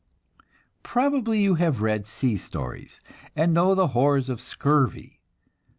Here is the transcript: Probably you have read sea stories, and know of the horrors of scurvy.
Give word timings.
Probably 0.81 1.43
you 1.43 1.53
have 1.61 1.83
read 1.83 2.07
sea 2.07 2.35
stories, 2.35 3.01
and 3.35 3.53
know 3.53 3.69
of 3.69 3.77
the 3.77 3.89
horrors 3.89 4.29
of 4.29 4.41
scurvy. 4.41 5.19